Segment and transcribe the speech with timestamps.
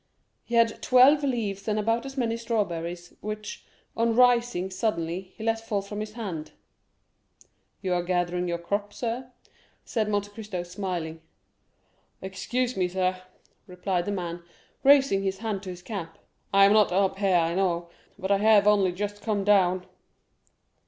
[0.43, 5.61] He had twelve leaves and about as many strawberries, which, on rising suddenly, he let
[5.67, 6.53] fall from his hand.
[7.83, 9.31] "You are gathering your crop, sir?"
[9.85, 11.17] said Monte Cristo, smiling.
[12.23, 13.21] 30193m "Excuse me, sir,"
[13.67, 14.41] replied the man,
[14.83, 16.17] raising his hand to his cap;
[16.51, 19.85] "I am not up there, I know, but I have only just come down."